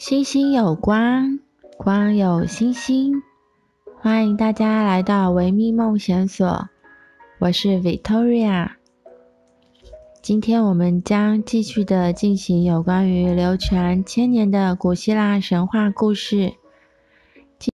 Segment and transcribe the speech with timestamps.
[0.00, 1.40] 星星有光，
[1.76, 3.22] 光有星星。
[4.00, 6.70] 欢迎大家来到维密梦想所，
[7.38, 8.70] 我是 Victoria。
[10.22, 16.54] 今天我们将继续的进行有关于流传千年的古希腊神话故事。
[17.58, 17.70] 今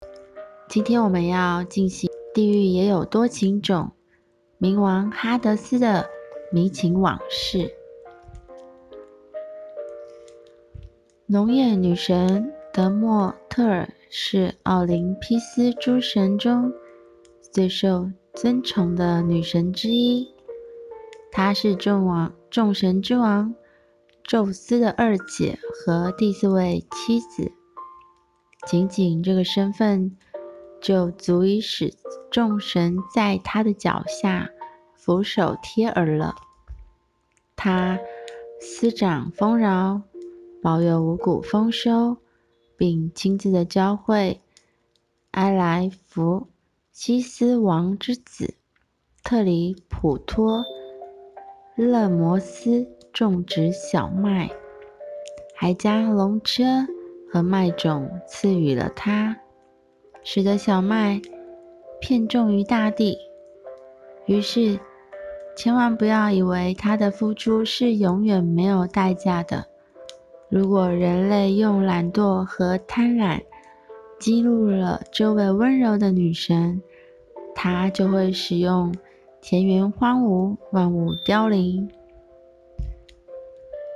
[0.66, 3.92] 今天我们要进行《地狱也有多情种》
[4.66, 6.08] 冥王哈德斯的
[6.50, 7.74] 迷情往事。
[11.26, 16.70] 农业女神德莫特尔是奥林匹斯诸神中
[17.50, 20.28] 最受尊崇的女神之一。
[21.32, 23.54] 她是众王众神之王
[24.22, 27.50] 宙斯的二姐和第四位妻子。
[28.66, 30.18] 仅仅这个身份
[30.78, 31.94] 就足以使
[32.30, 34.50] 众神在她的脚下
[34.94, 36.34] 俯首帖耳了。
[37.56, 37.98] 她
[38.60, 40.02] 司掌丰饶。
[40.64, 42.16] 保佑五谷丰收，
[42.74, 44.40] 并亲自的教会
[45.32, 46.46] 埃莱弗
[46.90, 48.54] 西斯王之子
[49.22, 50.64] 特里普托
[51.76, 54.50] 勒摩斯种植小麦，
[55.54, 56.64] 还将龙车
[57.30, 59.36] 和麦种赐予了他，
[60.22, 61.20] 使得小麦
[62.00, 63.18] 遍种于大地。
[64.24, 64.80] 于是，
[65.58, 69.66] 千万不要以为他的付出是永远没有代价的。
[70.54, 73.42] 如果人类用懒惰和贪婪
[74.20, 76.80] 激怒了这位温柔的女神，
[77.56, 78.94] 她就会使用
[79.42, 81.90] 田园荒芜、万物凋零。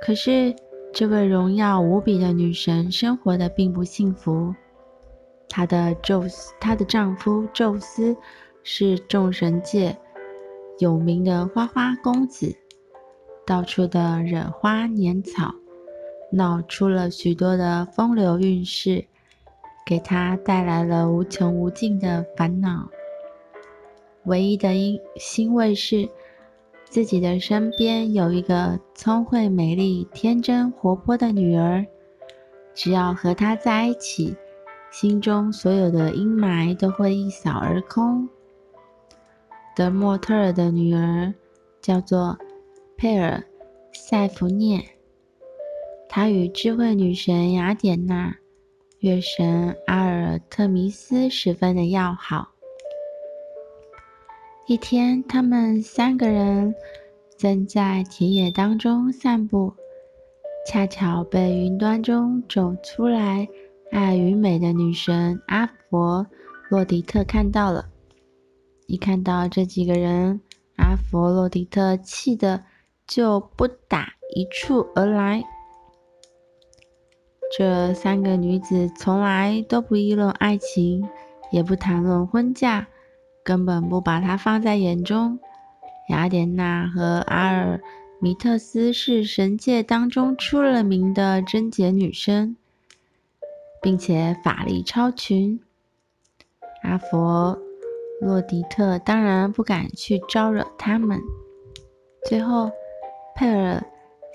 [0.01, 0.53] 可是，
[0.91, 4.53] 这位荣耀无比的女神生活的并不幸福。
[5.47, 8.17] 她的宙斯，她的丈夫宙斯
[8.63, 9.97] 是众神界
[10.77, 12.53] 有名的花花公子，
[13.45, 15.55] 到处的惹花拈草。
[16.31, 19.05] 闹出了许多的风流韵事，
[19.85, 22.89] 给他带来了无穷无尽的烦恼。
[24.25, 26.07] 唯一的因欣慰是，
[26.85, 31.85] 自己的身边有一个聪慧、美丽、天真、活泼的女儿，
[32.75, 34.35] 只要和她在一起，
[34.91, 38.29] 心中所有的阴霾都会一扫而空。
[39.75, 41.33] 德莫特尔的女儿
[41.81, 42.37] 叫做
[42.97, 43.43] 佩尔
[43.93, 44.83] 塞福涅。
[46.11, 48.35] 他与智慧女神雅典娜、
[48.97, 52.49] 月神阿尔特弥斯十分的要好。
[54.65, 56.73] 一天，他们三个人
[57.37, 59.71] 正在田野当中散步，
[60.65, 63.47] 恰巧被云端中走出来
[63.91, 66.25] 爱与美的女神阿佛
[66.71, 67.87] 洛狄特看到了。
[68.87, 70.41] 一看到这几个人，
[70.77, 72.63] 阿佛洛狄特气得
[73.05, 75.43] 就不打一处而来。
[77.57, 81.07] 这三个女子从来都不议论爱情，
[81.51, 82.85] 也不谈论婚嫁，
[83.43, 85.39] 根本不把她放在眼中。
[86.09, 87.81] 雅典娜和阿尔
[88.19, 92.55] 米特斯是神界当中出了名的贞洁女生，
[93.81, 95.59] 并且法力超群。
[96.83, 97.57] 阿佛
[98.21, 101.19] 洛狄特当然不敢去招惹他们。
[102.25, 102.71] 最后，
[103.35, 103.83] 佩尔。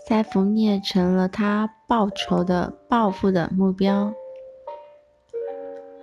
[0.06, 4.12] 塞福涅成了他报仇的报复的目标。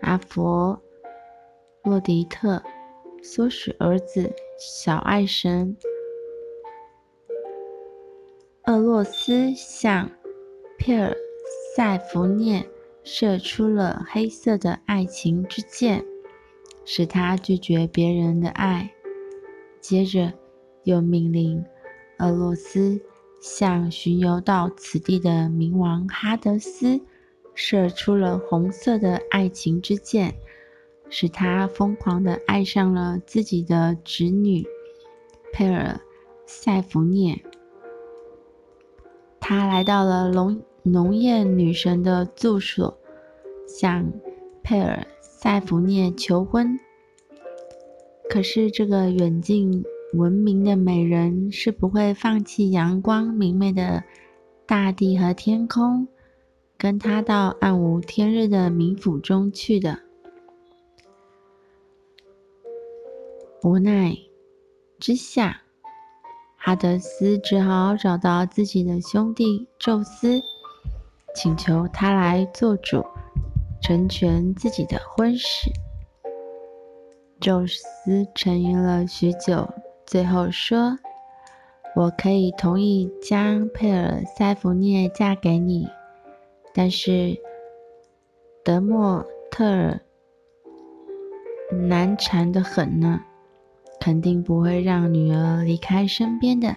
[0.01, 0.81] 阿佛
[1.83, 2.61] 洛狄特
[3.23, 5.77] 唆使儿子小爱神
[8.65, 10.09] 厄洛斯向
[10.77, 11.15] 佩尔
[11.75, 12.67] 塞福涅
[13.03, 16.05] 射出了黑色的爱情之箭，
[16.85, 18.91] 使他拒绝别人的爱。
[19.79, 20.33] 接着
[20.83, 21.63] 又命令
[22.19, 23.01] 厄洛斯。
[23.41, 27.01] 向巡游到此地的冥王哈德斯
[27.55, 30.35] 射出了红色的爱情之箭，
[31.09, 34.65] 使他疯狂地爱上了自己的侄女
[35.51, 35.99] 佩尔
[36.45, 37.43] 塞福涅。
[39.39, 42.97] 他来到了农农业女神的住所，
[43.67, 44.13] 向
[44.61, 46.79] 佩尔塞福涅求婚。
[48.29, 54.03] 可是这个远近文明的美人是不会放弃阳光明媚的
[54.65, 56.07] 大地和天空，
[56.77, 59.99] 跟他到暗无天日的冥府中去的。
[63.63, 64.17] 无奈
[64.99, 65.61] 之下，
[66.57, 70.41] 哈德斯只好找到自己的兄弟宙斯，
[71.35, 73.05] 请求他来做主，
[73.81, 75.71] 成全自己的婚事。
[77.39, 79.67] 宙斯沉吟了许久。
[80.11, 80.99] 最后说
[81.95, 85.87] ：“我可以同意将佩尔塞福涅嫁给你，
[86.73, 87.37] 但是
[88.61, 90.01] 德莫特尔
[91.71, 93.21] 难缠得很呢，
[94.01, 96.75] 肯定不会让女儿离开身边的。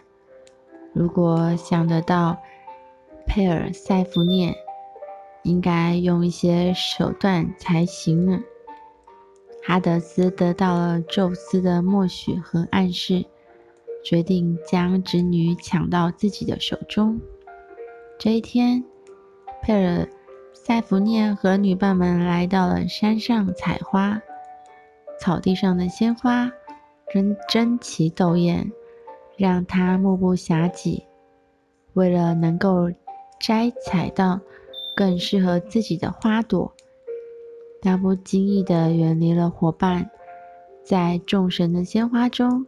[0.93, 2.39] 如果想得到
[3.27, 4.55] 佩尔塞福涅，
[5.43, 8.39] 应该用一些手段才行呢。
[9.67, 13.25] 哈德斯得到了宙斯的默许和暗示，
[14.05, 17.19] 决定将侄女抢到自己的手中。
[18.19, 18.85] 这一天，
[19.63, 20.07] 佩尔
[20.53, 24.21] 塞福涅和女伴们来到了山上采花，
[25.19, 26.53] 草地上的鲜花
[27.11, 28.71] 真争奇斗艳，
[29.39, 31.07] 让她目不暇给。
[31.95, 32.91] 为了能够
[33.41, 34.41] 摘采到
[34.95, 36.75] 更适合自己的花朵，
[37.85, 40.11] 他不经意地远离了伙伴，
[40.83, 42.65] 在众神的鲜花中，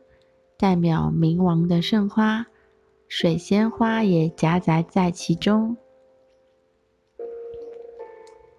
[0.58, 2.46] 代表冥王的圣花。
[3.08, 5.76] 水仙花也夹杂在其中。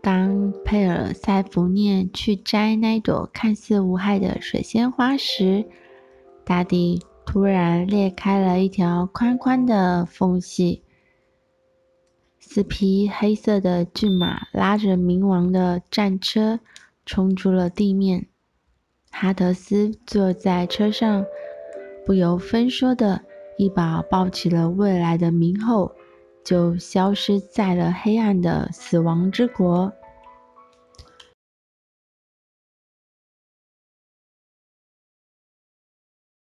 [0.01, 5.65] 当佩尔塞福涅去摘那朵看似无害的水仙花时，
[6.44, 10.81] 大地突然裂开了一条宽宽的缝隙。
[12.57, 16.59] 四匹黑色的骏马拉着冥王的战车
[17.06, 18.25] 冲出了地面。
[19.12, 21.24] 哈德斯坐在车上，
[22.04, 23.21] 不由分说的。
[23.59, 25.92] 一把抱起了未来的冥后，
[26.44, 29.94] 就消失在了黑暗的死亡之国。